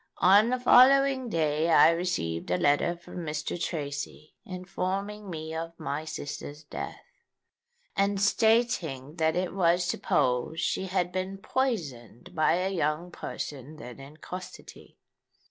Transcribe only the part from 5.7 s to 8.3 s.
my sister's death, and